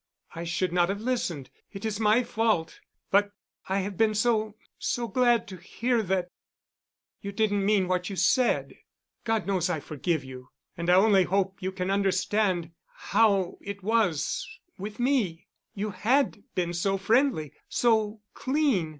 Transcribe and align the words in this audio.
I 0.33 0.45
should 0.45 0.73
not 0.73 0.89
have 0.89 0.99
listened. 1.01 1.51
It 1.71 1.85
is 1.85 1.99
my 1.99 2.23
fault. 2.23 2.79
But 3.11 3.33
I 3.69 3.81
have 3.81 3.97
been 3.99 4.15
so—so 4.15 5.07
glad 5.07 5.47
to 5.49 5.57
hear 5.57 6.01
that—you 6.01 7.31
didn't 7.31 7.63
mean 7.63 7.87
what 7.87 8.09
you 8.09 8.15
said. 8.15 8.73
God 9.25 9.45
knows 9.45 9.69
I 9.69 9.79
forgive 9.79 10.23
you, 10.23 10.49
and 10.75 10.89
I 10.89 10.95
only 10.95 11.25
hope 11.25 11.61
you 11.61 11.71
can 11.71 11.91
understand—how 11.91 13.59
it 13.61 13.83
was—with 13.83 14.99
me. 14.99 15.45
You 15.75 15.91
had 15.91 16.45
been 16.55 16.73
so 16.73 16.97
friendly—so 16.97 18.21
clean. 18.33 18.89